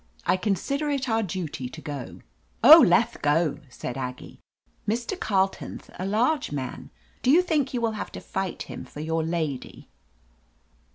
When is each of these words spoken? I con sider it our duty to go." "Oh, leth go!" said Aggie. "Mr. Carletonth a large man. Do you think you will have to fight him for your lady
I 0.25 0.35
con 0.35 0.55
sider 0.55 0.89
it 0.89 1.07
our 1.07 1.21
duty 1.21 1.69
to 1.69 1.79
go." 1.79 2.21
"Oh, 2.63 2.79
leth 2.79 3.21
go!" 3.21 3.59
said 3.69 3.97
Aggie. 3.99 4.39
"Mr. 4.87 5.15
Carletonth 5.15 5.91
a 5.99 6.07
large 6.07 6.51
man. 6.51 6.89
Do 7.21 7.29
you 7.29 7.43
think 7.43 7.71
you 7.71 7.81
will 7.81 7.91
have 7.91 8.11
to 8.13 8.19
fight 8.19 8.63
him 8.63 8.83
for 8.83 8.99
your 8.99 9.23
lady 9.23 9.89